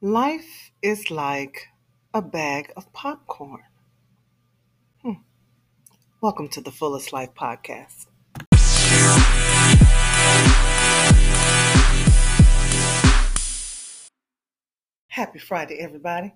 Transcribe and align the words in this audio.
Life 0.00 0.70
is 0.80 1.10
like 1.10 1.66
a 2.14 2.22
bag 2.22 2.72
of 2.76 2.92
popcorn. 2.92 3.64
Hmm. 5.02 5.14
Welcome 6.20 6.48
to 6.50 6.60
the 6.60 6.70
Fullest 6.70 7.12
Life 7.12 7.34
Podcast. 7.34 8.06
Happy 15.08 15.40
Friday, 15.40 15.80
everybody. 15.80 16.32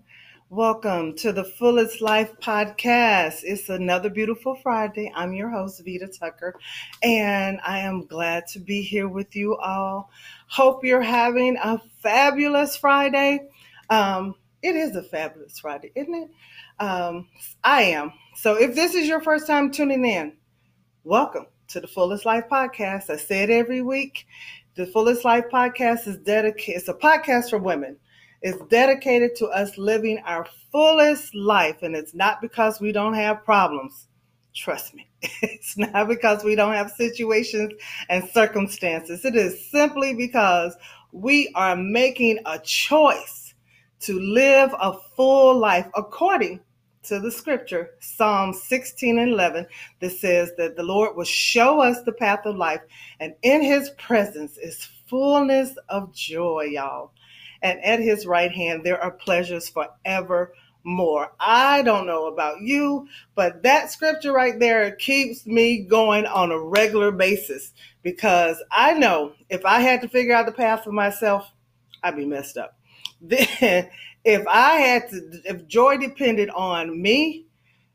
Welcome 0.51 1.15
to 1.19 1.33
the 1.33 1.45
Fullest 1.45 2.03
Life 2.03 2.33
Podcast. 2.43 3.43
It's 3.45 3.69
another 3.69 4.11
beautiful 4.11 4.57
Friday. 4.57 5.13
I'm 5.15 5.35
your 5.35 5.51
host, 5.51 5.81
Vita 5.83 6.09
Tucker, 6.09 6.57
and 7.01 7.61
I 7.65 7.79
am 7.79 8.07
glad 8.07 8.49
to 8.49 8.59
be 8.59 8.83
here 8.83 9.09
with 9.09 9.37
you 9.37 9.57
all. 9.57 10.11
Hope 10.49 10.85
you're 10.85 11.01
having 11.01 11.57
a 11.57 11.81
fabulous 12.03 12.77
Friday. 12.77 13.49
Um, 13.93 14.37
it 14.63 14.75
is 14.75 14.97
a 14.97 15.03
fabulous 15.03 15.59
Friday, 15.59 15.93
isn't 15.95 16.15
it? 16.15 16.31
Um, 16.83 17.29
I 17.63 17.83
am. 17.83 18.15
So 18.37 18.55
if 18.55 18.75
this 18.75 18.95
is 18.95 19.07
your 19.07 19.21
first 19.21 19.47
time 19.47 19.71
tuning 19.71 20.03
in, 20.07 20.33
welcome 21.05 21.45
to 21.69 21.79
the 21.79 21.87
Fullest 21.87 22.25
Life 22.25 22.45
Podcast. 22.51 23.11
I 23.11 23.19
say 23.19 23.43
it 23.43 23.51
every 23.51 23.83
week. 23.83 24.27
The 24.77 24.87
Fullest 24.87 25.27
Life 25.27 25.45
Podcast 25.53 26.09
is 26.09 26.17
dedicated, 26.17 26.77
it's 26.77 26.89
a 26.89 26.95
podcast 26.95 27.51
for 27.51 27.59
women 27.59 27.99
It's 28.41 28.65
dedicated 28.71 29.37
to 29.37 29.49
us 29.49 29.77
living 29.77 30.23
our 30.25 30.47
fullest 30.71 31.35
life. 31.35 31.83
And 31.83 31.95
it's 31.95 32.15
not 32.15 32.41
because 32.41 32.81
we 32.81 32.93
don't 32.93 33.13
have 33.13 33.45
problems. 33.45 34.09
Trust 34.55 34.95
me. 34.95 35.07
It's 35.43 35.77
not 35.77 36.09
because 36.09 36.45
we 36.45 36.55
don't 36.55 36.73
have 36.73 36.93
situations 36.93 37.75
and 38.09 38.27
circumstances. 38.31 39.27
It 39.27 39.37
is 39.37 39.71
simply 39.71 40.15
because 40.15 40.79
we 41.13 41.53
are 41.55 41.77
making 41.77 42.39
a 42.47 42.59
choice 42.59 43.42
to 44.03 44.21
live 44.21 44.75
a 44.81 44.93
full 45.17 45.57
life 45.59 45.89
according 45.95 46.61
to 47.05 47.19
the 47.19 47.31
scripture, 47.31 47.91
Psalm 48.01 48.53
16 48.53 49.19
and 49.19 49.33
11, 49.33 49.67
that 50.01 50.11
says 50.11 50.53
that 50.57 50.77
the 50.77 50.83
Lord 50.83 51.17
will 51.17 51.25
show 51.25 51.81
us 51.81 52.03
the 52.03 52.13
path 52.13 52.47
of 52.47 52.57
life, 52.57 52.83
and 53.19 53.35
in 53.43 53.63
his 53.63 53.91
presence 53.91 54.57
is 54.59 54.89
fullness 55.09 55.77
of 55.89 56.15
joy, 56.15 56.69
y'all 56.71 57.13
and 57.63 57.83
at 57.85 58.01
his 58.01 58.27
right 58.27 58.53
hand 58.53 58.85
there 58.85 59.01
are 59.03 59.11
pleasures 59.11 59.69
forevermore. 59.69 61.33
I 61.41 61.83
don't 61.83 62.07
know 62.07 62.27
about 62.27 62.61
you, 62.61 63.09
but 63.35 63.63
that 63.63 63.91
scripture 63.91 64.33
right 64.33 64.59
there 64.59 64.93
keeps 64.97 65.47
me 65.47 65.79
going 65.79 66.27
on 66.27 66.51
a 66.51 66.59
regular 66.59 67.11
basis 67.11 67.73
because 68.03 68.63
I 68.71 68.95
know 68.95 69.33
if 69.49 69.65
I 69.65 69.81
had 69.81 70.03
to 70.03 70.09
figure 70.09 70.35
out 70.35 70.47
the 70.47 70.53
path 70.53 70.85
for 70.85 70.93
myself, 70.93 71.51
I'd 72.03 72.17
be 72.17 72.27
messed 72.27 72.59
up. 72.59 72.77
Then, 73.23 73.89
if 74.25 74.47
I 74.49 74.75
had 74.77 75.09
to, 75.11 75.41
if 75.45 75.67
joy 75.67 75.97
depended 75.97 76.51
on 76.51 77.01
me 77.01 77.47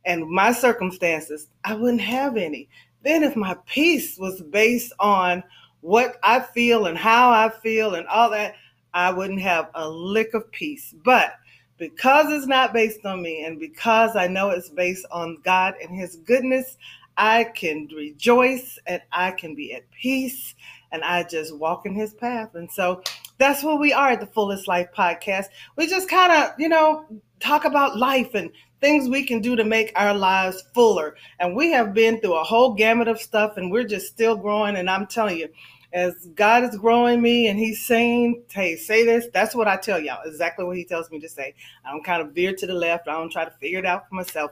and 0.06 0.28
my 0.28 0.52
circumstances, 0.53 1.47
I 1.66 1.75
wouldn't 1.75 2.02
have 2.02 2.38
any. 2.38 2.69
Then, 3.03 3.23
if 3.23 3.36
my 3.36 3.56
peace 3.66 4.17
was 4.17 4.42
based 4.42 4.94
on 5.00 5.44
what 5.81 6.17
I 6.23 6.39
feel 6.39 6.86
and 6.88 6.97
how 6.97 7.30
I 7.30 7.50
feel 7.50 7.95
and 7.95 8.08
all 8.08 8.30
that, 8.31 8.56
I 8.94 9.11
wouldn't 9.11 9.42
have 9.42 9.69
a 9.75 9.88
lick 9.88 10.34
of 10.34 10.52
peace. 10.52 10.95
But 11.03 11.34
because 11.78 12.31
it's 12.31 12.47
not 12.47 12.73
based 12.73 13.06
on 13.06 13.22
me 13.22 13.45
and 13.45 13.59
because 13.59 14.16
I 14.16 14.28
know 14.28 14.50
it's 14.50 14.69
based 14.69 15.06
on 15.12 15.38
God 15.44 15.75
and 15.81 15.95
His 15.95 16.16
goodness, 16.17 16.78
I 17.17 17.45
can 17.45 17.88
rejoice 17.95 18.80
and 18.88 19.02
I 19.12 19.31
can 19.31 19.56
be 19.56 19.73
at 19.73 19.89
peace 19.91 20.56
and 20.91 21.03
I 21.03 21.23
just 21.23 21.56
walk 21.58 21.86
in 21.86 21.94
His 21.94 22.14
path. 22.14 22.56
And 22.56 22.72
so 22.72 23.03
that's 23.38 23.64
what 23.64 23.80
we 23.80 23.94
are 23.94 24.10
at 24.10 24.20
the 24.20 24.28
Fullest 24.28 24.68
Life 24.68 24.90
podcast. 24.96 25.46
We 25.76 25.88
just 25.88 26.10
kind 26.10 26.32
of, 26.32 26.60
you 26.60 26.70
know, 26.70 27.06
talk 27.40 27.66
about 27.66 27.98
life 27.98 28.34
and 28.34 28.52
things 28.82 29.10
we 29.10 29.26
can 29.26 29.42
do 29.42 29.56
to 29.56 29.64
make 29.64 29.92
our 29.96 30.14
lives 30.14 30.64
fuller. 30.74 31.16
And 31.40 31.56
we 31.56 31.72
have 31.72 31.94
been 31.94 32.20
through 32.20 32.36
a 32.36 32.44
whole 32.44 32.74
gamut 32.74 33.08
of 33.08 33.20
stuff 33.20 33.58
and 33.58 33.72
we're 33.72 33.84
just 33.84 34.08
still 34.08 34.36
growing. 34.36 34.76
And 34.76 34.90
I'm 34.90 35.08
telling 35.08 35.38
you, 35.38 35.50
as 35.94 36.14
God 36.36 36.64
is 36.64 36.78
growing 36.78 37.22
me 37.22 37.47
and 37.47 37.58
He's 37.58 37.86
saying, 37.86 38.44
hey, 38.52 38.76
say 38.76 39.06
this, 39.06 39.28
that's 39.34 39.56
what 39.56 39.68
I 39.68 39.78
tell 39.78 40.00
y'all. 40.00 40.24
Exactly 40.26 40.66
what 40.66 40.78
He 40.78 40.86
tells 40.86 41.09
me 41.09 41.20
to 41.20 41.30
say. 41.30 41.56
I 41.86 41.92
don't 41.92 42.03
kind 42.03 42.22
of 42.22 42.34
veer 42.34 42.53
to 42.53 42.68
the 42.68 42.74
left. 42.74 43.08
I 43.08 43.14
don't 43.14 43.31
try 43.31 43.46
to 43.46 43.52
figure 43.52 43.80
it 43.80 43.86
out 43.86 44.09
for 44.09 44.16
myself. 44.16 44.52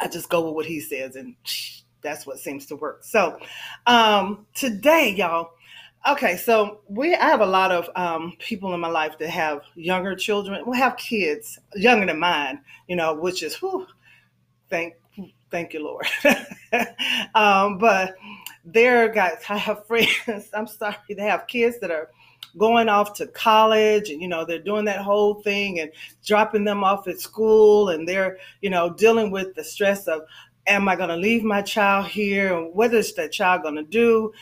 I 0.00 0.08
just 0.08 0.28
go 0.28 0.44
with 0.46 0.54
what 0.54 0.66
He 0.66 0.80
says, 0.80 1.16
and 1.16 1.34
that's 2.02 2.24
what 2.24 2.38
seems 2.38 2.66
to 2.66 2.76
work. 2.76 3.02
So 3.02 3.38
um, 3.86 4.46
today, 4.54 5.12
y'all, 5.16 5.50
okay, 6.06 6.36
so 6.36 6.80
we 6.88 7.14
I 7.14 7.26
have 7.26 7.40
a 7.40 7.46
lot 7.46 7.72
of 7.72 7.88
um, 7.96 8.34
people 8.38 8.74
in 8.74 8.80
my 8.80 8.88
life 8.88 9.18
that 9.18 9.30
have 9.30 9.62
younger 9.74 10.14
children. 10.14 10.62
We 10.66 10.76
have 10.76 10.96
kids 10.96 11.58
younger 11.74 12.06
than 12.06 12.18
mine, 12.18 12.60
you 12.86 12.96
know, 12.96 13.14
which 13.14 13.42
is 13.42 13.56
whew, 13.56 13.86
thank 14.68 14.94
thank 15.50 15.72
you, 15.72 15.82
Lord. 15.82 16.06
um, 17.34 17.78
but 17.78 18.14
there 18.72 19.08
guys 19.08 19.38
i 19.48 19.56
have 19.56 19.86
friends 19.86 20.50
i'm 20.52 20.66
sorry 20.66 20.96
they 21.08 21.22
have 21.22 21.46
kids 21.46 21.78
that 21.80 21.90
are 21.90 22.10
going 22.56 22.88
off 22.88 23.14
to 23.14 23.26
college 23.28 24.10
and 24.10 24.20
you 24.20 24.28
know 24.28 24.44
they're 24.44 24.58
doing 24.58 24.84
that 24.84 25.00
whole 25.00 25.34
thing 25.42 25.80
and 25.80 25.90
dropping 26.24 26.64
them 26.64 26.84
off 26.84 27.08
at 27.08 27.20
school 27.20 27.90
and 27.90 28.06
they're 28.06 28.38
you 28.60 28.70
know 28.70 28.90
dealing 28.90 29.30
with 29.30 29.54
the 29.54 29.64
stress 29.64 30.06
of 30.06 30.22
am 30.66 30.88
i 30.88 30.96
going 30.96 31.08
to 31.08 31.16
leave 31.16 31.42
my 31.42 31.62
child 31.62 32.06
here 32.06 32.56
and 32.56 32.74
what 32.74 32.92
is 32.92 33.14
that 33.14 33.32
child 33.32 33.62
going 33.62 33.74
to 33.74 33.82
do 33.84 34.32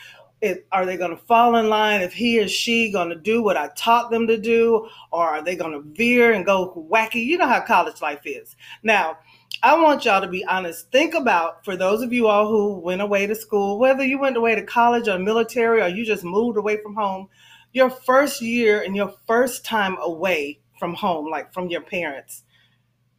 it, 0.41 0.67
are 0.71 0.85
they 0.85 0.97
going 0.97 1.11
to 1.11 1.23
fall 1.23 1.55
in 1.55 1.67
line 1.67 2.01
if 2.01 2.13
he 2.13 2.39
or 2.39 2.47
she 2.47 2.91
going 2.91 3.09
to 3.09 3.15
do 3.15 3.41
what 3.41 3.57
i 3.57 3.69
taught 3.75 4.11
them 4.11 4.27
to 4.27 4.37
do 4.37 4.87
or 5.11 5.27
are 5.27 5.43
they 5.43 5.55
going 5.55 5.71
to 5.71 5.81
veer 5.95 6.31
and 6.31 6.45
go 6.45 6.87
wacky 6.91 7.25
you 7.25 7.37
know 7.37 7.47
how 7.47 7.59
college 7.59 8.01
life 8.01 8.21
is 8.25 8.55
now 8.83 9.17
I 9.63 9.75
want 9.81 10.05
y'all 10.05 10.21
to 10.21 10.27
be 10.27 10.45
honest. 10.45 10.91
Think 10.91 11.15
about 11.15 11.65
for 11.65 11.75
those 11.75 12.03
of 12.03 12.13
you 12.13 12.27
all 12.27 12.47
who 12.47 12.79
went 12.79 13.01
away 13.01 13.25
to 13.25 13.33
school, 13.33 13.79
whether 13.79 14.03
you 14.03 14.19
went 14.19 14.37
away 14.37 14.53
to 14.53 14.61
college 14.61 15.07
or 15.07 15.17
military 15.17 15.81
or 15.81 15.87
you 15.87 16.05
just 16.05 16.23
moved 16.23 16.57
away 16.57 16.77
from 16.81 16.93
home, 16.93 17.27
your 17.73 17.89
first 17.89 18.41
year 18.41 18.81
and 18.81 18.95
your 18.95 19.13
first 19.25 19.65
time 19.65 19.97
away 19.99 20.59
from 20.79 20.93
home, 20.93 21.29
like 21.29 21.53
from 21.53 21.69
your 21.69 21.81
parents, 21.81 22.43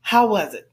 how 0.00 0.28
was 0.28 0.54
it? 0.54 0.70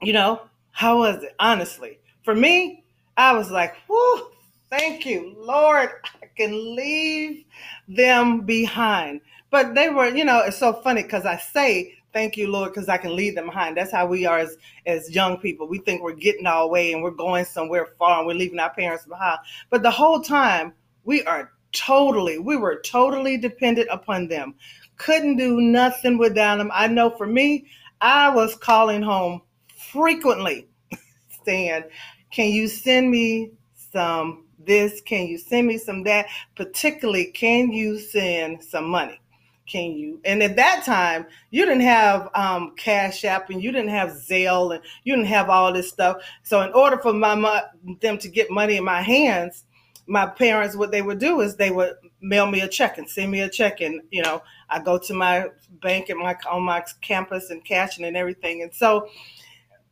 You 0.00 0.12
know, 0.12 0.42
how 0.70 0.98
was 0.98 1.22
it? 1.24 1.34
Honestly, 1.38 1.98
for 2.24 2.34
me, 2.34 2.84
I 3.16 3.32
was 3.32 3.50
like, 3.50 3.74
whoo, 3.88 4.30
thank 4.72 5.04
you, 5.04 5.34
Lord. 5.36 5.90
I 6.22 6.26
can 6.34 6.74
leave 6.74 7.44
them 7.88 8.40
behind. 8.40 9.20
But 9.50 9.74
they 9.74 9.90
were, 9.90 10.08
you 10.08 10.24
know, 10.24 10.38
it's 10.38 10.56
so 10.56 10.72
funny 10.72 11.02
because 11.02 11.26
I 11.26 11.36
say 11.36 11.94
thank 12.14 12.38
you, 12.38 12.50
Lord, 12.50 12.72
because 12.72 12.88
I 12.88 12.96
can 12.96 13.14
leave 13.14 13.34
them 13.34 13.46
behind. 13.46 13.76
That's 13.76 13.92
how 13.92 14.06
we 14.06 14.24
are 14.24 14.38
as, 14.38 14.56
as 14.86 15.14
young 15.14 15.36
people. 15.36 15.68
We 15.68 15.78
think 15.78 16.02
we're 16.02 16.14
getting 16.14 16.46
our 16.46 16.66
way 16.66 16.94
and 16.94 17.02
we're 17.02 17.10
going 17.10 17.44
somewhere 17.44 17.88
far 17.98 18.18
and 18.18 18.26
we're 18.26 18.34
leaving 18.34 18.58
our 18.58 18.72
parents 18.72 19.04
behind. 19.04 19.40
But 19.68 19.82
the 19.82 19.90
whole 19.90 20.22
time, 20.22 20.72
we 21.04 21.22
are 21.24 21.52
totally, 21.72 22.38
we 22.38 22.56
were 22.56 22.80
totally 22.80 23.36
dependent 23.36 23.88
upon 23.90 24.28
them. 24.28 24.54
Couldn't 24.96 25.36
do 25.36 25.60
nothing 25.60 26.16
without 26.16 26.56
them. 26.56 26.70
I 26.72 26.86
know 26.86 27.10
for 27.10 27.26
me, 27.26 27.66
I 28.00 28.30
was 28.30 28.56
calling 28.56 29.02
home 29.02 29.42
frequently 29.90 30.66
saying, 31.44 31.84
Can 32.30 32.50
you 32.50 32.68
send 32.68 33.10
me 33.10 33.50
some 33.92 34.46
this? 34.64 35.00
Can 35.00 35.26
you 35.26 35.38
send 35.38 35.66
me 35.66 35.78
some 35.78 36.04
that? 36.04 36.26
Particularly, 36.56 37.26
can 37.26 37.72
you 37.72 37.98
send 37.98 38.62
some 38.62 38.88
money? 38.88 39.20
can 39.66 39.92
you? 39.92 40.20
And 40.24 40.42
at 40.42 40.56
that 40.56 40.84
time, 40.84 41.26
you 41.50 41.64
didn't 41.64 41.82
have 41.82 42.28
um, 42.34 42.74
Cash 42.76 43.24
App 43.24 43.48
and 43.50 43.62
you 43.62 43.72
didn't 43.72 43.90
have 43.90 44.10
Zelle 44.10 44.74
and 44.74 44.84
you 45.04 45.14
didn't 45.14 45.28
have 45.28 45.48
all 45.48 45.72
this 45.72 45.88
stuff. 45.88 46.18
So 46.42 46.60
in 46.60 46.72
order 46.72 46.98
for 46.98 47.12
my 47.12 47.62
them 48.00 48.18
to 48.18 48.28
get 48.28 48.50
money 48.50 48.76
in 48.76 48.84
my 48.84 49.00
hands, 49.00 49.64
my 50.06 50.26
parents 50.26 50.76
what 50.76 50.90
they 50.90 51.00
would 51.00 51.18
do 51.18 51.40
is 51.40 51.56
they 51.56 51.70
would 51.70 51.94
mail 52.20 52.46
me 52.46 52.60
a 52.60 52.68
check 52.68 52.98
and 52.98 53.08
send 53.08 53.30
me 53.30 53.40
a 53.40 53.48
check 53.48 53.80
and 53.80 54.00
you 54.10 54.20
know 54.20 54.42
I 54.68 54.80
go 54.80 54.98
to 54.98 55.14
my 55.14 55.46
bank 55.80 56.10
at 56.10 56.16
my 56.16 56.36
on 56.50 56.62
my 56.62 56.84
campus 57.00 57.50
and 57.50 57.64
cashing 57.64 58.04
and 58.04 58.16
everything. 58.16 58.62
And 58.62 58.74
so 58.74 59.08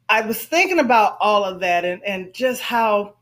I 0.08 0.20
was 0.22 0.44
thinking 0.44 0.80
about 0.80 1.16
all 1.20 1.44
of 1.44 1.60
that 1.60 1.84
and, 1.84 2.02
and 2.04 2.34
just 2.34 2.60
how 2.60 3.14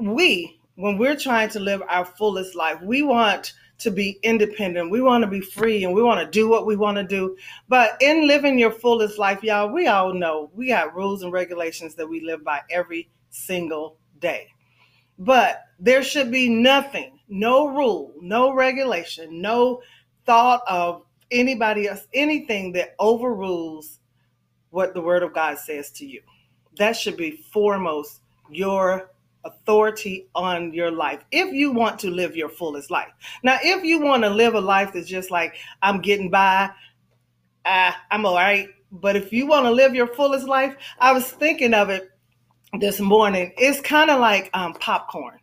we 0.00 0.60
when 0.80 0.96
we're 0.96 1.16
trying 1.16 1.50
to 1.50 1.60
live 1.60 1.82
our 1.88 2.04
fullest 2.04 2.54
life, 2.54 2.80
we 2.80 3.02
want 3.02 3.52
to 3.78 3.90
be 3.90 4.18
independent. 4.22 4.90
We 4.90 5.00
want 5.00 5.22
to 5.24 5.30
be 5.30 5.40
free 5.40 5.84
and 5.84 5.94
we 5.94 6.02
want 6.02 6.20
to 6.20 6.30
do 6.30 6.48
what 6.48 6.66
we 6.66 6.76
want 6.76 6.96
to 6.96 7.04
do. 7.04 7.36
But 7.68 7.96
in 8.00 8.26
living 8.26 8.58
your 8.58 8.70
fullest 8.70 9.18
life, 9.18 9.42
y'all, 9.42 9.72
we 9.72 9.86
all 9.86 10.14
know 10.14 10.50
we 10.54 10.68
got 10.68 10.94
rules 10.94 11.22
and 11.22 11.32
regulations 11.32 11.94
that 11.96 12.06
we 12.06 12.20
live 12.20 12.44
by 12.44 12.60
every 12.70 13.10
single 13.30 13.96
day. 14.20 14.48
But 15.18 15.64
there 15.78 16.02
should 16.02 16.30
be 16.30 16.48
nothing, 16.48 17.18
no 17.28 17.68
rule, 17.68 18.14
no 18.20 18.54
regulation, 18.54 19.40
no 19.40 19.82
thought 20.24 20.62
of 20.66 21.02
anybody 21.30 21.88
else, 21.88 22.06
anything 22.14 22.72
that 22.72 22.94
overrules 22.98 24.00
what 24.70 24.94
the 24.94 25.00
word 25.00 25.22
of 25.22 25.34
God 25.34 25.58
says 25.58 25.90
to 25.92 26.06
you. 26.06 26.22
That 26.76 26.96
should 26.96 27.16
be 27.16 27.32
foremost 27.52 28.20
your 28.50 29.10
authority 29.44 30.26
on 30.34 30.72
your 30.72 30.90
life 30.90 31.24
if 31.30 31.52
you 31.52 31.72
want 31.72 31.98
to 32.00 32.10
live 32.10 32.36
your 32.36 32.48
fullest 32.48 32.90
life. 32.90 33.12
Now, 33.42 33.58
if 33.62 33.84
you 33.84 34.00
want 34.00 34.22
to 34.24 34.30
live 34.30 34.54
a 34.54 34.60
life 34.60 34.92
that's 34.92 35.08
just 35.08 35.30
like, 35.30 35.56
I'm 35.82 36.00
getting 36.00 36.30
by, 36.30 36.70
uh, 37.64 37.92
I'm 38.10 38.26
all 38.26 38.34
right. 38.34 38.68
But 38.92 39.16
if 39.16 39.32
you 39.32 39.46
want 39.46 39.66
to 39.66 39.70
live 39.70 39.94
your 39.94 40.08
fullest 40.08 40.46
life, 40.46 40.76
I 40.98 41.12
was 41.12 41.30
thinking 41.30 41.74
of 41.74 41.90
it 41.90 42.10
this 42.78 43.00
morning. 43.00 43.52
It's 43.56 43.80
kind 43.80 44.10
of 44.10 44.20
like 44.20 44.50
um, 44.52 44.74
popcorn. 44.74 45.38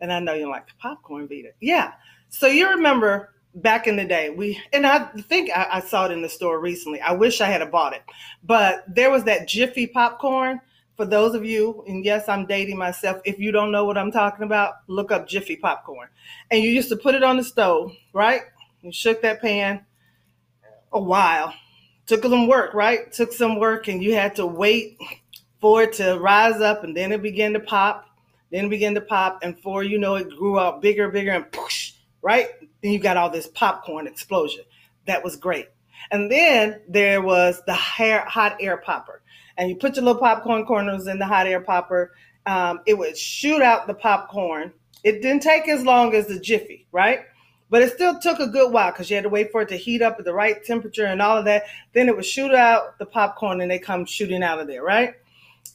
And 0.00 0.12
I 0.12 0.18
know 0.18 0.34
you're 0.34 0.50
like 0.50 0.66
popcorn, 0.78 1.28
Vita. 1.28 1.50
Yeah. 1.60 1.92
So 2.30 2.46
you 2.46 2.68
remember 2.68 3.34
back 3.56 3.86
in 3.86 3.96
the 3.96 4.04
day, 4.04 4.30
we, 4.30 4.60
and 4.72 4.86
I 4.86 5.04
think 5.22 5.50
I, 5.54 5.66
I 5.72 5.80
saw 5.80 6.06
it 6.06 6.12
in 6.12 6.22
the 6.22 6.28
store 6.28 6.60
recently. 6.60 7.00
I 7.00 7.12
wish 7.12 7.40
I 7.40 7.46
had 7.46 7.68
bought 7.70 7.94
it. 7.94 8.02
But 8.42 8.84
there 8.88 9.10
was 9.10 9.24
that 9.24 9.48
Jiffy 9.48 9.86
popcorn 9.86 10.60
for 11.00 11.06
those 11.06 11.34
of 11.34 11.46
you, 11.46 11.82
and 11.86 12.04
yes, 12.04 12.28
I'm 12.28 12.44
dating 12.44 12.76
myself. 12.76 13.22
If 13.24 13.38
you 13.38 13.52
don't 13.52 13.72
know 13.72 13.86
what 13.86 13.96
I'm 13.96 14.12
talking 14.12 14.44
about, 14.44 14.74
look 14.86 15.10
up 15.10 15.26
Jiffy 15.26 15.56
popcorn. 15.56 16.08
And 16.50 16.62
you 16.62 16.68
used 16.68 16.90
to 16.90 16.96
put 16.96 17.14
it 17.14 17.22
on 17.22 17.38
the 17.38 17.42
stove, 17.42 17.96
right? 18.12 18.42
You 18.82 18.92
shook 18.92 19.22
that 19.22 19.40
pan 19.40 19.86
a 20.92 21.00
while. 21.00 21.54
Took 22.04 22.22
some 22.24 22.46
work, 22.46 22.74
right? 22.74 23.10
Took 23.14 23.32
some 23.32 23.58
work, 23.58 23.88
and 23.88 24.02
you 24.02 24.12
had 24.12 24.36
to 24.36 24.44
wait 24.44 24.98
for 25.58 25.84
it 25.84 25.94
to 25.94 26.18
rise 26.18 26.60
up, 26.60 26.84
and 26.84 26.94
then 26.94 27.12
it 27.12 27.22
began 27.22 27.54
to 27.54 27.60
pop. 27.60 28.04
Then 28.52 28.66
it 28.66 28.68
began 28.68 28.94
to 28.96 29.00
pop, 29.00 29.38
and 29.42 29.58
for 29.58 29.82
you 29.82 29.96
know, 29.96 30.16
it 30.16 30.28
grew 30.28 30.58
out 30.58 30.82
bigger, 30.82 31.08
bigger, 31.08 31.30
and 31.30 31.50
push, 31.50 31.94
right? 32.20 32.50
Then 32.82 32.92
you 32.92 32.98
got 32.98 33.16
all 33.16 33.30
this 33.30 33.46
popcorn 33.46 34.06
explosion. 34.06 34.64
That 35.06 35.24
was 35.24 35.36
great. 35.36 35.70
And 36.10 36.30
then 36.30 36.82
there 36.86 37.22
was 37.22 37.62
the 37.64 37.72
hair, 37.72 38.20
hot 38.26 38.58
air 38.60 38.76
popper 38.76 39.19
and 39.60 39.68
you 39.68 39.76
put 39.76 39.94
your 39.94 40.06
little 40.06 40.20
popcorn 40.20 40.64
kernels 40.64 41.06
in 41.06 41.18
the 41.18 41.26
hot 41.26 41.46
air 41.46 41.60
popper. 41.60 42.14
Um, 42.46 42.80
it 42.86 42.96
would 42.96 43.16
shoot 43.16 43.60
out 43.60 43.86
the 43.86 43.92
popcorn. 43.92 44.72
It 45.04 45.20
didn't 45.20 45.42
take 45.42 45.68
as 45.68 45.84
long 45.84 46.14
as 46.14 46.26
the 46.26 46.40
Jiffy, 46.40 46.86
right? 46.92 47.20
But 47.68 47.82
it 47.82 47.92
still 47.92 48.18
took 48.18 48.40
a 48.40 48.48
good 48.48 48.72
while 48.72 48.90
because 48.90 49.10
you 49.10 49.16
had 49.16 49.24
to 49.24 49.28
wait 49.28 49.52
for 49.52 49.60
it 49.60 49.68
to 49.68 49.76
heat 49.76 50.00
up 50.00 50.16
at 50.18 50.24
the 50.24 50.32
right 50.32 50.64
temperature 50.64 51.04
and 51.04 51.20
all 51.20 51.36
of 51.36 51.44
that. 51.44 51.64
Then 51.92 52.08
it 52.08 52.16
would 52.16 52.24
shoot 52.24 52.54
out 52.54 52.98
the 52.98 53.04
popcorn 53.04 53.60
and 53.60 53.70
they 53.70 53.78
come 53.78 54.06
shooting 54.06 54.42
out 54.42 54.60
of 54.60 54.66
there, 54.66 54.82
right? 54.82 55.12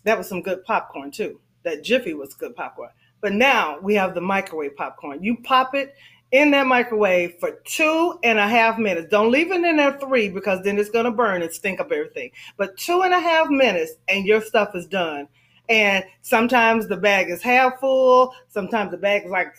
That 0.03 0.17
was 0.17 0.27
some 0.27 0.41
good 0.41 0.65
popcorn 0.65 1.11
too. 1.11 1.39
That 1.61 1.83
Jiffy 1.83 2.15
was 2.15 2.33
good 2.33 2.55
popcorn. 2.55 2.89
But 3.21 3.33
now 3.33 3.79
we 3.79 3.93
have 3.95 4.15
the 4.15 4.21
microwave 4.21 4.75
popcorn. 4.75 5.23
You 5.23 5.37
pop 5.43 5.75
it 5.75 5.93
in 6.35 6.51
that 6.51 6.67
microwave 6.67 7.39
for 7.39 7.61
two 7.63 8.19
and 8.23 8.37
a 8.37 8.47
half 8.47 8.77
minutes. 8.77 9.07
Don't 9.09 9.31
leave 9.31 9.51
it 9.51 9.63
in 9.63 9.77
there 9.77 9.97
three 9.99 10.27
because 10.27 10.61
then 10.63 10.77
it's 10.77 10.89
going 10.89 11.05
to 11.05 11.11
burn 11.11 11.41
and 11.41 11.51
stink 11.51 11.79
up 11.79 11.93
everything. 11.93 12.29
But 12.57 12.75
two 12.75 13.03
and 13.03 13.13
a 13.13 13.19
half 13.19 13.49
minutes 13.49 13.93
and 14.09 14.25
your 14.25 14.41
stuff 14.41 14.75
is 14.75 14.85
done. 14.85 15.29
And 15.69 16.03
sometimes 16.23 16.89
the 16.89 16.97
bag 16.97 17.29
is 17.29 17.41
half 17.41 17.79
full, 17.79 18.35
sometimes 18.49 18.91
the 18.91 18.97
bag 18.97 19.23
is 19.23 19.31
like 19.31 19.53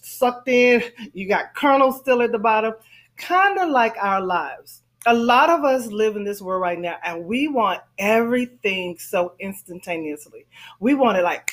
sucked 0.00 0.48
in. 0.48 0.82
You 1.12 1.28
got 1.28 1.54
kernels 1.54 1.98
still 1.98 2.22
at 2.22 2.32
the 2.32 2.38
bottom, 2.38 2.74
kind 3.18 3.58
of 3.58 3.68
like 3.68 3.94
our 4.00 4.22
lives. 4.22 4.82
A 5.04 5.14
lot 5.14 5.50
of 5.50 5.64
us 5.64 5.86
live 5.88 6.16
in 6.16 6.24
this 6.24 6.40
world 6.40 6.62
right 6.62 6.78
now 6.78 6.96
and 7.04 7.26
we 7.26 7.46
want 7.46 7.82
everything 7.98 8.96
so 8.98 9.34
instantaneously. 9.38 10.46
We 10.80 10.94
want 10.94 11.18
it 11.18 11.24
like 11.24 11.52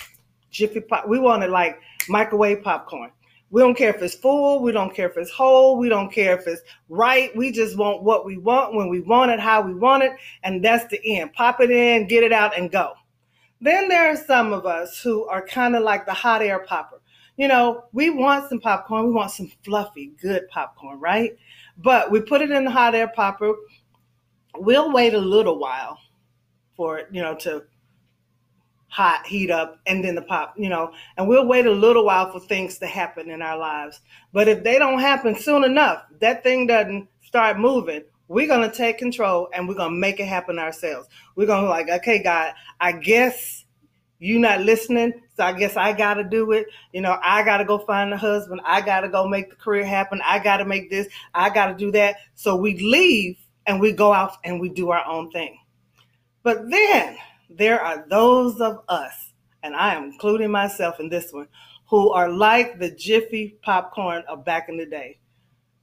jiffy 0.51 0.79
pop, 0.79 1.05
we 1.05 1.19
want 1.19 1.43
it 1.43 1.49
like 1.49 1.81
microwave 2.07 2.63
popcorn 2.63 3.11
we 3.51 3.61
don't 3.61 3.75
care 3.75 3.93
if 3.93 4.01
it's 4.01 4.15
full. 4.15 4.61
We 4.61 4.71
don't 4.71 4.93
care 4.93 5.09
if 5.09 5.17
it's 5.17 5.31
whole. 5.31 5.77
We 5.77 5.89
don't 5.89 6.11
care 6.11 6.37
if 6.37 6.45
it's 6.45 6.61
right. 6.87 7.35
We 7.35 7.51
just 7.51 7.77
want 7.77 8.03
what 8.03 8.25
we 8.25 8.37
want 8.37 8.75
when 8.75 8.89
we 8.89 9.01
want 9.01 9.31
it, 9.31 9.39
how 9.39 9.61
we 9.61 9.73
want 9.73 10.03
it. 10.03 10.11
And 10.43 10.63
that's 10.63 10.87
the 10.87 11.17
end. 11.17 11.33
Pop 11.33 11.59
it 11.59 11.71
in, 11.71 12.07
get 12.07 12.23
it 12.23 12.31
out, 12.31 12.57
and 12.57 12.71
go. 12.71 12.93
Then 13.61 13.89
there 13.89 14.11
are 14.11 14.15
some 14.15 14.53
of 14.53 14.65
us 14.65 15.01
who 15.01 15.25
are 15.25 15.45
kind 15.45 15.75
of 15.75 15.83
like 15.83 16.05
the 16.05 16.13
hot 16.13 16.41
air 16.41 16.59
popper. 16.59 17.01
You 17.37 17.47
know, 17.47 17.85
we 17.91 18.09
want 18.09 18.49
some 18.49 18.59
popcorn. 18.59 19.07
We 19.07 19.13
want 19.13 19.31
some 19.31 19.51
fluffy, 19.63 20.13
good 20.21 20.47
popcorn, 20.49 20.99
right? 20.99 21.35
But 21.77 22.11
we 22.11 22.21
put 22.21 22.41
it 22.41 22.51
in 22.51 22.65
the 22.65 22.71
hot 22.71 22.93
air 22.93 23.07
popper. 23.07 23.53
We'll 24.55 24.91
wait 24.91 25.13
a 25.13 25.19
little 25.19 25.57
while 25.57 25.97
for 26.75 26.99
it, 26.99 27.07
you 27.11 27.21
know, 27.21 27.35
to 27.37 27.63
hot, 28.89 29.25
heat 29.25 29.51
up, 29.51 29.79
and 29.85 30.03
then 30.03 30.15
the 30.15 30.21
pop, 30.21 30.55
you 30.57 30.67
know, 30.67 30.91
and 31.17 31.27
we'll 31.27 31.45
wait 31.45 31.65
a 31.65 31.71
little 31.71 32.05
while 32.05 32.31
for 32.31 32.39
things 32.39 32.77
to 32.79 32.87
happen 32.87 33.29
in 33.29 33.41
our 33.41 33.57
lives. 33.57 34.01
But 34.33 34.47
if 34.47 34.63
they 34.63 34.77
don't 34.77 34.99
happen 34.99 35.37
soon 35.37 35.63
enough, 35.63 36.03
that 36.19 36.43
thing 36.43 36.67
doesn't 36.67 37.07
start 37.21 37.59
moving, 37.59 38.03
we're 38.27 38.47
going 38.47 38.69
to 38.69 38.75
take 38.75 38.97
control 38.97 39.49
and 39.53 39.67
we're 39.67 39.75
going 39.75 39.93
to 39.93 39.99
make 39.99 40.19
it 40.19 40.27
happen 40.27 40.59
ourselves. 40.59 41.07
We're 41.35 41.47
going 41.47 41.63
to 41.63 41.69
like, 41.69 41.89
okay, 41.89 42.21
God, 42.21 42.53
I 42.79 42.93
guess 42.93 43.65
you 44.19 44.37
not 44.37 44.61
listening. 44.61 45.13
So 45.35 45.43
I 45.43 45.53
guess 45.53 45.77
I 45.77 45.93
got 45.93 46.15
to 46.15 46.23
do 46.23 46.51
it. 46.51 46.67
You 46.91 47.01
know, 47.01 47.17
I 47.23 47.43
got 47.43 47.57
to 47.57 47.65
go 47.65 47.79
find 47.79 48.13
a 48.13 48.17
husband. 48.17 48.61
I 48.65 48.81
got 48.81 49.01
to 49.01 49.09
go 49.09 49.27
make 49.27 49.49
the 49.49 49.55
career 49.55 49.85
happen. 49.85 50.21
I 50.23 50.39
got 50.39 50.57
to 50.57 50.65
make 50.65 50.89
this. 50.89 51.07
I 51.33 51.49
got 51.49 51.67
to 51.67 51.73
do 51.75 51.91
that. 51.91 52.17
So 52.35 52.55
we 52.55 52.77
leave 52.77 53.37
and 53.65 53.79
we 53.79 53.93
go 53.93 54.13
out 54.13 54.33
and 54.43 54.59
we 54.59 54.69
do 54.69 54.89
our 54.89 55.05
own 55.05 55.31
thing. 55.31 55.57
But 56.43 56.69
then 56.69 57.17
there 57.49 57.81
are 57.81 58.05
those 58.09 58.61
of 58.61 58.83
us, 58.87 59.33
and 59.63 59.75
I 59.75 59.95
am 59.95 60.05
including 60.05 60.51
myself 60.51 60.99
in 60.99 61.09
this 61.09 61.31
one, 61.31 61.47
who 61.89 62.11
are 62.11 62.29
like 62.29 62.79
the 62.79 62.91
Jiffy 62.91 63.57
popcorn 63.61 64.23
of 64.27 64.45
back 64.45 64.69
in 64.69 64.77
the 64.77 64.85
day. 64.85 65.19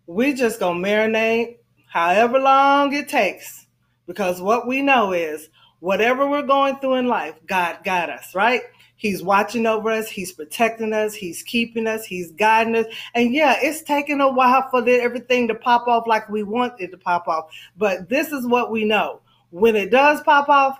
We 0.06 0.34
just 0.34 0.60
gonna 0.60 0.78
marinate 0.78 1.56
however 1.88 2.38
long 2.38 2.92
it 2.92 3.08
takes, 3.08 3.66
because 4.06 4.40
what 4.40 4.68
we 4.68 4.82
know 4.82 5.12
is 5.12 5.48
whatever 5.80 6.28
we're 6.28 6.42
going 6.42 6.76
through 6.76 6.94
in 6.94 7.08
life, 7.08 7.34
God 7.46 7.78
got 7.84 8.10
us, 8.10 8.34
right? 8.34 8.62
He's 8.98 9.22
watching 9.22 9.66
over 9.66 9.90
us. 9.90 10.08
He's 10.08 10.32
protecting 10.32 10.94
us. 10.94 11.14
He's 11.14 11.42
keeping 11.42 11.86
us. 11.86 12.04
He's 12.04 12.32
guiding 12.32 12.76
us. 12.76 12.86
And 13.14 13.32
yeah, 13.32 13.56
it's 13.60 13.82
taking 13.82 14.22
a 14.22 14.32
while 14.32 14.68
for 14.70 14.80
the, 14.80 14.94
everything 14.94 15.48
to 15.48 15.54
pop 15.54 15.86
off 15.86 16.06
like 16.06 16.28
we 16.30 16.42
want 16.42 16.80
it 16.80 16.90
to 16.92 16.96
pop 16.96 17.28
off. 17.28 17.50
But 17.76 18.08
this 18.08 18.28
is 18.32 18.46
what 18.46 18.70
we 18.70 18.84
know. 18.84 19.20
When 19.50 19.76
it 19.76 19.90
does 19.90 20.22
pop 20.22 20.48
off, 20.48 20.78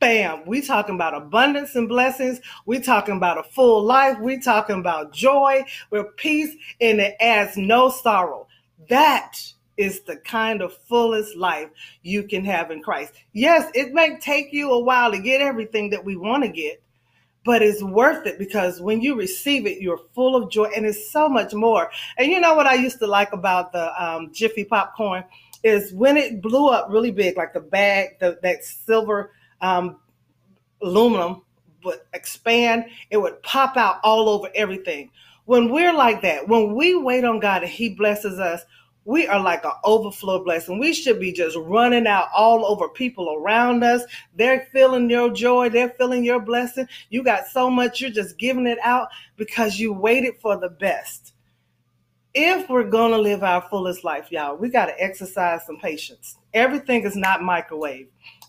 bam, 0.00 0.46
we 0.46 0.60
talking 0.60 0.94
about 0.94 1.14
abundance 1.14 1.74
and 1.74 1.88
blessings. 1.88 2.40
We 2.66 2.80
talking 2.80 3.16
about 3.16 3.38
a 3.38 3.42
full 3.42 3.82
life. 3.82 4.18
We 4.18 4.40
talking 4.40 4.78
about 4.78 5.12
joy 5.12 5.64
with 5.90 6.16
peace 6.16 6.54
and 6.80 7.00
it 7.00 7.16
adds 7.20 7.56
no 7.56 7.90
sorrow. 7.90 8.48
That 8.88 9.36
is 9.76 10.00
the 10.02 10.16
kind 10.16 10.60
of 10.60 10.76
fullest 10.88 11.36
life 11.36 11.68
you 12.02 12.24
can 12.24 12.44
have 12.44 12.70
in 12.70 12.82
Christ. 12.82 13.12
Yes, 13.32 13.70
it 13.74 13.92
may 13.92 14.18
take 14.18 14.52
you 14.52 14.72
a 14.72 14.82
while 14.82 15.12
to 15.12 15.18
get 15.18 15.40
everything 15.40 15.90
that 15.90 16.04
we 16.04 16.16
want 16.16 16.42
to 16.42 16.48
get, 16.48 16.82
but 17.44 17.62
it's 17.62 17.82
worth 17.82 18.26
it 18.26 18.38
because 18.38 18.80
when 18.80 19.00
you 19.00 19.14
receive 19.16 19.66
it, 19.66 19.80
you're 19.80 20.00
full 20.14 20.34
of 20.34 20.50
joy 20.50 20.68
and 20.76 20.84
it's 20.84 21.12
so 21.12 21.28
much 21.28 21.54
more. 21.54 21.90
And 22.16 22.30
you 22.30 22.40
know 22.40 22.54
what 22.54 22.66
I 22.66 22.74
used 22.74 22.98
to 22.98 23.06
like 23.06 23.32
about 23.32 23.72
the 23.72 24.04
um, 24.04 24.32
Jiffy 24.32 24.64
popcorn 24.64 25.24
is 25.62 25.92
when 25.92 26.16
it 26.16 26.40
blew 26.40 26.68
up 26.68 26.88
really 26.90 27.10
big, 27.10 27.36
like 27.36 27.52
the 27.52 27.60
bag, 27.60 28.18
the, 28.20 28.38
that 28.42 28.64
silver 28.64 29.32
um, 29.60 29.98
aluminum 30.82 31.42
would 31.84 32.00
expand, 32.12 32.86
it 33.10 33.16
would 33.16 33.42
pop 33.42 33.76
out 33.76 34.00
all 34.02 34.28
over 34.28 34.48
everything. 34.54 35.10
When 35.44 35.70
we're 35.70 35.94
like 35.94 36.20
that, 36.22 36.46
when 36.46 36.74
we 36.74 36.94
wait 36.94 37.24
on 37.24 37.40
God 37.40 37.62
and 37.62 37.70
He 37.70 37.90
blesses 37.90 38.38
us, 38.38 38.62
we 39.08 39.26
are 39.26 39.40
like 39.40 39.64
an 39.64 39.72
overflow 39.84 40.44
blessing. 40.44 40.78
We 40.78 40.92
should 40.92 41.18
be 41.18 41.32
just 41.32 41.56
running 41.56 42.06
out 42.06 42.28
all 42.36 42.66
over 42.66 42.90
people 42.90 43.34
around 43.34 43.82
us. 43.82 44.02
They're 44.36 44.68
feeling 44.70 45.08
your 45.08 45.32
joy, 45.32 45.70
they're 45.70 45.94
feeling 45.96 46.24
your 46.24 46.40
blessing. 46.40 46.86
You 47.08 47.24
got 47.24 47.46
so 47.46 47.70
much, 47.70 48.02
you're 48.02 48.10
just 48.10 48.36
giving 48.36 48.66
it 48.66 48.76
out 48.82 49.08
because 49.38 49.78
you 49.78 49.94
waited 49.94 50.34
for 50.42 50.58
the 50.58 50.68
best. 50.68 51.32
If 52.34 52.68
we're 52.68 52.90
going 52.90 53.12
to 53.12 53.18
live 53.18 53.42
our 53.42 53.62
fullest 53.70 54.04
life, 54.04 54.30
y'all, 54.30 54.56
we 54.56 54.68
got 54.68 54.86
to 54.86 55.02
exercise 55.02 55.64
some 55.64 55.78
patience. 55.78 56.36
Everything 56.52 57.04
is 57.04 57.16
not 57.16 57.42
microwave. 57.42 58.08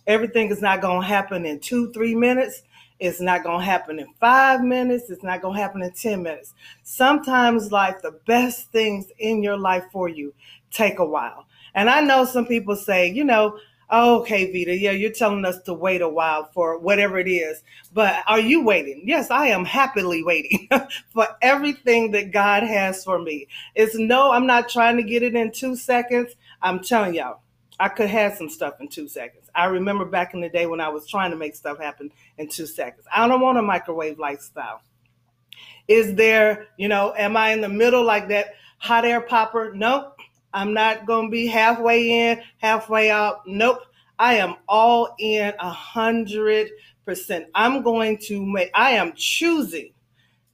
Everything 0.10 0.50
is 0.50 0.60
not 0.60 0.82
going 0.82 1.01
to 1.01 1.08
happen 1.08 1.46
in 1.46 1.60
two, 1.60 1.94
three 1.94 2.16
minutes. 2.16 2.63
It's 3.00 3.22
not 3.22 3.44
going 3.44 3.60
to 3.60 3.66
happen 3.66 4.00
in 4.00 4.08
five 4.20 4.63
minutes. 4.63 5.12
It's 5.12 5.22
not 5.22 5.39
going 5.44 5.56
to 5.56 5.62
happen 5.62 5.84
in 5.84 5.92
10 5.92 6.24
minutes. 6.24 6.56
Sometimes, 6.82 7.72
like 7.72 8.01
the 8.01 8.20
best 8.25 8.72
things 8.72 9.06
in 9.20 9.44
your 9.44 9.56
life 9.56 9.86
for 9.92 10.10
you 10.10 10.34
take 10.72 10.98
a 10.98 11.06
while. 11.06 11.46
And 11.75 11.92
I 11.92 12.01
know 12.01 12.25
some 12.25 12.48
people 12.48 12.75
say, 12.75 13.08
you 13.08 13.24
know, 13.24 13.60
oh, 13.92 14.22
okay, 14.22 14.51
Vita, 14.51 14.75
yeah, 14.75 14.92
you're 14.92 15.12
telling 15.12 15.46
us 15.46 15.62
to 15.63 15.75
wait 15.75 16.01
a 16.01 16.10
while 16.10 16.50
for 16.54 16.80
whatever 16.80 17.20
it 17.20 17.28
is. 17.28 17.62
But 17.94 18.24
are 18.28 18.39
you 18.39 18.63
waiting? 18.63 19.04
Yes, 19.06 19.30
I 19.30 19.48
am 19.48 19.63
happily 19.63 20.24
waiting 20.24 20.68
for 21.13 21.28
everything 21.44 22.12
that 22.12 22.32
God 22.32 22.63
has 22.63 23.04
for 23.04 23.20
me. 23.20 23.48
It's 23.75 23.96
no, 23.96 24.32
I'm 24.32 24.48
not 24.48 24.70
trying 24.70 24.98
to 24.98 25.04
get 25.04 25.22
it 25.22 25.36
in 25.36 25.51
two 25.51 25.75
seconds. 25.75 26.34
I'm 26.63 26.80
telling 26.80 27.13
y'all, 27.13 27.42
I 27.79 27.89
could 27.89 28.09
have 28.09 28.36
some 28.36 28.50
stuff 28.50 28.75
in 28.81 28.89
two 28.89 29.07
seconds. 29.07 29.50
I 29.55 29.65
remember 29.65 30.05
back 30.05 30.33
in 30.33 30.41
the 30.41 30.50
day 30.50 30.65
when 30.65 30.81
I 30.81 30.89
was 30.89 31.07
trying 31.07 31.31
to 31.31 31.38
make 31.38 31.55
stuff 31.55 31.79
happen 31.79 32.12
in 32.38 32.50
two 32.50 32.65
seconds. 32.65 33.05
I 33.13 33.27
don't 33.27 33.41
want 33.41 33.57
a 33.57 33.62
microwave 33.62 34.19
lifestyle. 34.19 34.81
Is 35.88 36.13
there, 36.15 36.67
you 36.77 36.88
know, 36.88 37.13
am 37.17 37.38
I 37.38 37.51
in 37.51 37.62
the 37.62 37.69
middle 37.69 38.03
like 38.03 38.27
that 38.29 38.53
hot 38.77 39.05
air 39.05 39.21
popper? 39.21 39.71
Nope. 39.74 40.19
I'm 40.53 40.74
not 40.74 41.05
going 41.05 41.27
to 41.27 41.31
be 41.31 41.48
halfway 41.48 42.31
in, 42.31 42.41
halfway 42.57 43.09
out. 43.09 43.48
Nope. 43.48 43.79
I 44.17 44.36
am 44.36 44.55
all 44.67 45.15
in 45.17 45.53
a 45.59 45.69
hundred 45.69 46.69
percent. 47.05 47.48
I'm 47.55 47.81
going 47.81 48.17
to 48.24 48.45
make, 48.45 48.71
I 48.74 48.91
am 48.91 49.13
choosing 49.15 49.91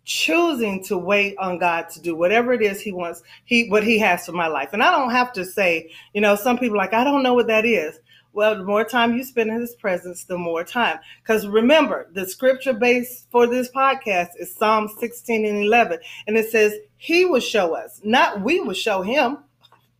choosing 0.05 0.83
to 0.83 0.97
wait 0.97 1.35
on 1.37 1.57
God 1.57 1.89
to 1.89 2.01
do 2.01 2.15
whatever 2.15 2.53
it 2.53 2.61
is 2.61 2.79
He 2.79 2.91
wants, 2.91 3.23
He 3.43 3.67
what 3.69 3.83
He 3.83 3.99
has 3.99 4.25
for 4.25 4.31
my 4.31 4.47
life. 4.47 4.69
And 4.71 4.81
I 4.81 4.91
don't 4.91 5.11
have 5.11 5.33
to 5.33 5.43
say, 5.43 5.91
you 6.13 6.21
know, 6.21 6.35
some 6.35 6.57
people 6.57 6.77
like, 6.77 6.93
I 6.93 7.03
don't 7.03 7.23
know 7.23 7.33
what 7.33 7.47
that 7.47 7.65
is. 7.65 7.99
Well, 8.31 8.57
the 8.57 8.65
more 8.65 8.83
time 8.83 9.15
you 9.15 9.23
spend 9.23 9.49
in 9.49 9.61
His 9.61 9.75
presence, 9.75 10.25
the 10.25 10.37
more 10.37 10.63
time. 10.63 10.99
Because 11.21 11.47
remember, 11.47 12.09
the 12.13 12.27
scripture 12.27 12.73
base 12.73 13.25
for 13.31 13.47
this 13.47 13.69
podcast 13.71 14.29
is 14.37 14.53
Psalm 14.53 14.89
16 14.99 15.45
and 15.45 15.63
11. 15.63 15.99
And 16.27 16.37
it 16.37 16.49
says, 16.49 16.73
He 16.97 17.25
will 17.25 17.39
show 17.39 17.75
us, 17.75 18.01
not 18.03 18.41
we 18.41 18.59
will 18.59 18.73
show 18.73 19.01
Him. 19.01 19.37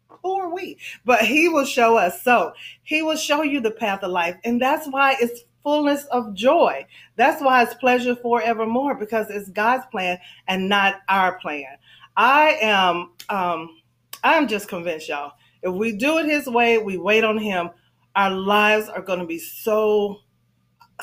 Who 0.10 0.34
are 0.34 0.54
we? 0.54 0.78
But 1.06 1.22
He 1.22 1.48
will 1.48 1.66
show 1.66 1.98
us. 1.98 2.24
So 2.24 2.52
He 2.84 3.02
will 3.02 3.16
show 3.16 3.42
you 3.42 3.62
the 3.62 3.72
path 3.72 4.04
of 4.04 4.12
life. 4.12 4.36
And 4.44 4.62
that's 4.62 4.88
why 4.88 5.16
it's 5.20 5.42
fullness 5.66 6.06
of 6.06 6.36
joy. 6.36 6.86
That's 7.16 7.42
why 7.42 7.64
it's 7.64 7.74
pleasure 7.74 8.16
forevermore 8.16 8.96
because 8.96 9.32
it's 9.32 9.50
God's 9.50 9.86
plan 9.92 10.20
and 10.48 10.70
not 10.70 11.02
our 11.10 11.40
plan. 11.40 11.78
I 12.16 12.58
am 12.62 13.12
um 13.30 13.82
I'm 14.24 14.48
just 14.48 14.70
convinced 14.70 15.10
y'all. 15.10 15.34
If 15.64 15.74
we 15.74 15.92
do 15.92 16.20
it 16.20 16.28
his 16.28 16.48
way, 16.48 16.78
we 16.78 16.98
wait 16.98 17.24
on 17.24 17.40
him, 17.40 17.72
our 18.16 18.30
lives 18.32 18.88
are 18.90 19.02
going 19.02 19.20
to 19.20 19.26
be 19.26 19.40
so 19.40 20.22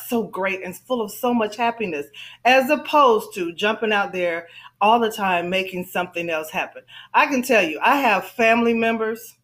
so 0.06 0.22
great 0.22 0.62
and 0.62 0.74
full 0.74 1.02
of 1.02 1.10
so 1.10 1.34
much 1.34 1.56
happiness 1.56 2.06
as 2.46 2.70
opposed 2.70 3.34
to 3.34 3.52
jumping 3.52 3.92
out 3.92 4.12
there 4.12 4.46
all 4.80 4.98
the 4.98 5.10
time 5.10 5.50
making 5.50 5.84
something 5.84 6.30
else 6.30 6.50
happen. 6.50 6.82
I 7.12 7.26
can 7.26 7.42
tell 7.42 7.62
you, 7.62 7.78
I 7.82 7.96
have 7.96 8.26
family 8.28 8.74
members 8.74 9.34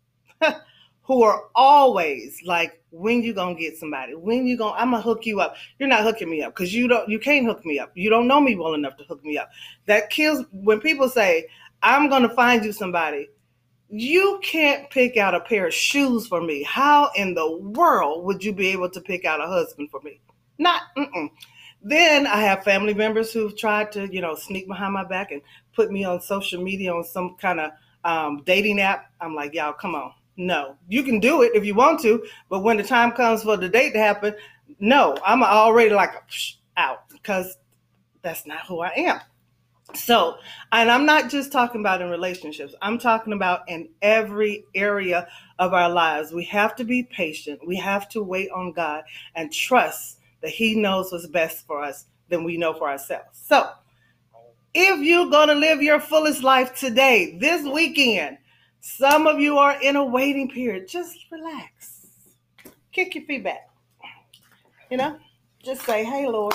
who 1.09 1.23
are 1.23 1.45
always 1.55 2.39
like, 2.45 2.83
when 2.91 3.23
you 3.23 3.33
gonna 3.33 3.55
get 3.55 3.79
somebody? 3.79 4.15
When 4.15 4.47
you 4.47 4.59
gonna? 4.59 4.77
I'm 4.77 4.91
gonna 4.91 5.03
hook 5.03 5.25
you 5.25 5.41
up. 5.41 5.57
You're 5.79 5.89
not 5.89 6.03
hooking 6.03 6.31
me 6.31 6.43
up 6.43 6.55
because 6.55 6.73
you 6.73 6.87
don't. 6.87 7.09
You 7.09 7.19
can't 7.19 7.47
hook 7.47 7.65
me 7.65 7.79
up. 7.79 7.91
You 7.95 8.11
don't 8.11 8.29
know 8.29 8.41
me 8.41 8.57
well 8.57 8.75
enough 8.75 8.99
to 8.99 9.05
hook 9.05 9.25
me 9.25 9.39
up. 9.39 9.51
That 9.87 10.11
kills 10.11 10.45
when 10.53 10.81
people 10.81 11.09
say, 11.09 11.49
"I'm 11.83 12.09
gonna 12.09 12.29
find 12.29 12.65
you 12.65 12.73
somebody." 12.73 13.29
You 13.91 14.39
can't 14.43 14.91
pick 14.91 15.17
out 15.17 15.35
a 15.35 15.41
pair 15.41 15.67
of 15.67 15.73
shoes 15.73 16.27
for 16.27 16.43
me. 16.43 16.63
How 16.63 17.11
in 17.17 17.33
the 17.33 17.57
world 17.57 18.27
would 18.27 18.45
you 18.45 18.53
be 18.53 18.69
able 18.69 18.91
to 18.91 19.01
pick 19.01 19.25
out 19.25 19.43
a 19.43 19.47
husband 19.47 19.91
for 19.91 20.01
me? 20.03 20.21
Not. 20.59 20.83
Mm-mm. 20.99 21.31
Then 21.81 22.27
I 22.27 22.43
have 22.43 22.65
family 22.65 22.93
members 22.93 23.33
who've 23.33 23.57
tried 23.57 23.93
to, 23.93 24.07
you 24.13 24.21
know, 24.21 24.35
sneak 24.35 24.69
behind 24.69 24.93
my 24.93 25.05
back 25.05 25.33
and 25.33 25.41
put 25.75 25.91
me 25.91 26.05
on 26.05 26.21
social 26.21 26.63
media 26.63 26.93
on 26.93 27.03
some 27.03 27.37
kind 27.41 27.61
of 27.61 27.71
um, 28.05 28.43
dating 28.45 28.79
app. 28.79 29.11
I'm 29.23 29.35
like, 29.35 29.55
y'all, 29.55 29.73
come 29.73 29.95
on 29.95 30.13
no, 30.39 30.77
you 30.89 31.03
can 31.03 31.19
do 31.19 31.43
it 31.43 31.53
if 31.55 31.65
you 31.65 31.75
want 31.75 32.01
to, 32.01 32.25
but 32.49 32.61
when 32.61 32.77
the 32.77 32.85
time 32.85 33.11
comes 33.11 33.43
for 33.43 33.57
the 33.57 33.69
date 33.69 33.93
to 33.93 33.99
happen, 33.99 34.35
no, 34.79 35.17
I'm 35.27 35.43
already 35.43 35.91
like 35.91 36.13
out 36.77 37.09
because 37.11 37.59
that's 38.23 38.47
not 38.47 38.65
who 38.67 38.81
I 38.81 38.93
am. 38.97 39.21
So, 39.95 40.37
and 40.71 40.91
I'm 40.91 41.05
not 41.05 41.29
just 41.29 41.51
talking 41.51 41.81
about 41.81 42.03
in 42.03 42.09
relationships, 42.09 42.75
I'm 42.81 42.99
talking 42.99 43.33
about 43.33 43.69
in 43.69 43.89
every 44.01 44.65
area 44.77 45.27
of 45.59 45.73
our 45.73 45.91
lives. 45.91 46.33
We 46.33 46.45
have 46.45 46.77
to 46.77 46.85
be 46.85 47.03
patient, 47.03 47.67
we 47.67 47.77
have 47.77 48.09
to 48.11 48.23
wait 48.23 48.51
on 48.51 48.73
God 48.73 49.03
and 49.35 49.53
trust 49.53 50.21
that 50.41 50.51
He 50.51 50.77
knows 50.77 51.11
what's 51.11 51.27
best 51.27 51.67
for 51.67 51.83
us 51.83 52.05
than 52.29 52.45
we 52.45 52.57
know 52.57 52.75
for 52.75 52.89
ourselves. 52.89 53.27
So, 53.33 53.71
if 54.73 55.01
you're 55.01 55.31
going 55.31 55.49
to 55.49 55.55
live 55.55 55.83
your 55.83 55.99
fullest 55.99 56.45
life 56.45 56.79
today, 56.79 57.37
this 57.41 57.67
weekend, 57.67 58.39
some 58.81 59.27
of 59.27 59.41
you 59.41 59.59
are 59.59 59.81
in 59.81 59.97
a 59.97 60.05
waiting 60.05 60.49
period. 60.49 60.89
Just 60.89 61.27
relax. 61.31 62.07
Kick 62.93 63.15
your 63.15 63.25
feet 63.25 63.45
back. 63.45 63.69
You 64.91 64.97
know, 64.97 65.19
just 65.63 65.85
say, 65.85 66.05
hey, 66.05 66.27
Lord, 66.27 66.55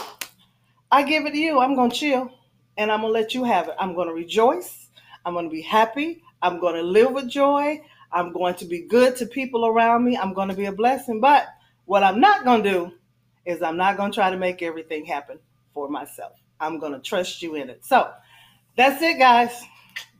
I 0.91 1.03
give 1.03 1.25
it 1.25 1.31
to 1.31 1.37
you. 1.37 1.59
I'm 1.59 1.75
going 1.75 1.91
to 1.91 1.95
chill 1.95 2.31
and 2.77 2.91
I'm 2.91 3.01
going 3.01 3.13
to 3.13 3.19
let 3.19 3.33
you 3.33 3.43
have 3.43 3.67
it. 3.67 3.75
I'm 3.79 3.93
going 3.93 4.07
to 4.07 4.13
rejoice. 4.13 4.87
I'm 5.25 5.33
going 5.33 5.45
to 5.45 5.51
be 5.51 5.61
happy. 5.61 6.21
I'm 6.41 6.59
going 6.59 6.75
to 6.75 6.81
live 6.81 7.11
with 7.11 7.29
joy. 7.29 7.81
I'm 8.11 8.31
going 8.31 8.55
to 8.55 8.65
be 8.65 8.81
good 8.81 9.15
to 9.17 9.25
people 9.25 9.65
around 9.65 10.03
me. 10.03 10.17
I'm 10.17 10.33
going 10.33 10.49
to 10.49 10.55
be 10.55 10.65
a 10.65 10.71
blessing. 10.71 11.19
But 11.19 11.47
what 11.85 12.03
I'm 12.03 12.19
not 12.19 12.43
going 12.43 12.63
to 12.63 12.69
do 12.69 12.91
is 13.45 13.61
I'm 13.61 13.77
not 13.77 13.97
going 13.97 14.11
to 14.11 14.15
try 14.15 14.29
to 14.29 14.37
make 14.37 14.61
everything 14.61 15.05
happen 15.05 15.39
for 15.73 15.89
myself. 15.89 16.33
I'm 16.59 16.79
going 16.79 16.93
to 16.93 16.99
trust 16.99 17.41
you 17.41 17.55
in 17.55 17.69
it. 17.69 17.85
So 17.85 18.11
that's 18.75 19.01
it, 19.01 19.19
guys 19.19 19.63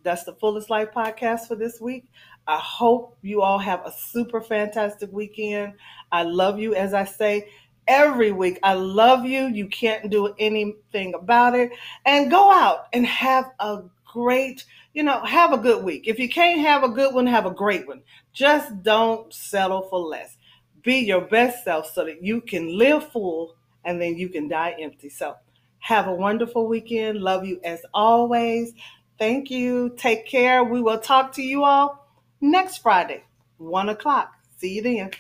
that's 0.04 0.26
the 0.26 0.34
Fullest 0.34 0.70
Life 0.70 0.90
podcast 0.96 1.48
for 1.48 1.56
this 1.56 1.80
week. 1.80 2.06
I 2.46 2.58
hope 2.58 3.18
you 3.22 3.42
all 3.42 3.58
have 3.58 3.86
a 3.86 3.92
super 3.92 4.42
fantastic 4.42 5.12
weekend. 5.12 5.74
I 6.12 6.24
love 6.24 6.60
you, 6.60 6.76
as 6.76 6.94
I 6.94 7.06
say 7.06 7.48
every 7.88 8.32
week. 8.32 8.60
I 8.64 8.74
love 8.74 9.26
you. 9.26 9.48
You 9.48 9.68
can't 9.68 10.10
do 10.10 10.34
anything 10.38 11.14
about 11.14 11.56
it. 11.56 11.72
And 12.06 12.30
go 12.30 12.52
out 12.52 12.88
and 12.94 13.06
have 13.06 13.52
a 13.60 13.84
great, 14.06 14.66
you 14.94 15.04
know, 15.04 15.24
have 15.24 15.54
a 15.54 15.58
good 15.58 15.84
week. 15.84 16.08
If 16.08 16.20
you 16.20 16.30
can't 16.30 16.62
have 16.62 16.84
a 16.84 16.90
good 16.90 17.14
one, 17.14 17.28
have 17.28 17.46
a 17.46 17.52
great 17.52 17.88
one. 17.88 18.02
Just 18.34 18.84
don't 18.84 19.34
settle 19.34 19.84
for 19.84 20.00
less. 20.00 20.38
Be 20.84 20.98
your 20.98 21.22
best 21.22 21.64
self 21.64 21.90
so 21.92 22.06
that 22.06 22.22
you 22.22 22.42
can 22.42 22.78
live 22.78 23.10
full 23.12 23.56
and 23.86 24.02
then 24.02 24.18
you 24.18 24.30
can 24.30 24.50
die 24.50 24.76
empty. 24.80 25.10
So, 25.10 25.36
have 25.80 26.08
a 26.08 26.14
wonderful 26.14 26.66
weekend. 26.68 27.20
Love 27.20 27.46
you 27.46 27.60
as 27.66 27.82
always. 27.94 28.74
Thank 29.18 29.50
you. 29.52 29.94
Take 29.98 30.28
care. 30.28 30.64
We 30.64 30.82
will 30.82 31.00
talk 31.00 31.34
to 31.34 31.42
you 31.42 31.64
all 31.64 32.08
next 32.42 32.80
Friday, 32.80 33.24
one 33.58 33.90
o'clock. 33.90 34.34
See 34.58 34.74
you 34.74 34.82
then. 34.82 35.12